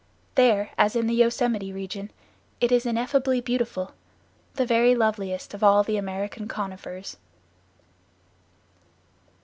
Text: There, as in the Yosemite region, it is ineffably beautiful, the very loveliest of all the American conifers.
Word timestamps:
There, 0.33 0.71
as 0.79 0.95
in 0.95 1.05
the 1.05 1.13
Yosemite 1.13 1.71
region, 1.71 2.09
it 2.59 2.71
is 2.71 2.87
ineffably 2.87 3.39
beautiful, 3.39 3.93
the 4.55 4.65
very 4.65 4.95
loveliest 4.95 5.53
of 5.53 5.63
all 5.63 5.83
the 5.83 5.95
American 5.97 6.47
conifers. 6.47 7.17